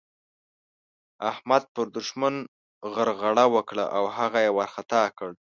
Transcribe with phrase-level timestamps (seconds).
[1.31, 2.35] احمد پر دوښمن
[2.93, 5.29] غرغړه وکړه او هغه يې وارخطا کړ.